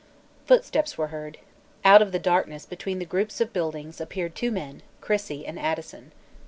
Footsteps 0.47 0.97
were 0.97 1.09
heard. 1.09 1.37
Out 1.85 2.01
of 2.01 2.11
the 2.11 2.17
darkness 2.17 2.65
between 2.65 2.97
the 2.97 3.05
group 3.05 3.29
of 3.39 3.53
buildings 3.53 4.01
appeared 4.01 4.33
two 4.33 4.49
men, 4.49 4.81
Crissey 4.99 5.45
and 5.45 5.59
Addison. 5.59 6.11